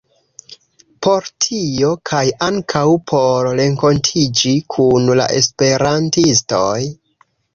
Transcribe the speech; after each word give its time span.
Por 1.07 1.27
tio, 1.45 1.89
kaj 2.11 2.21
ankaŭ 2.47 2.81
por 3.11 3.49
renkontiĝi 3.59 4.55
kun 4.77 5.05
la 5.21 5.29
esperantistoj 5.43 6.75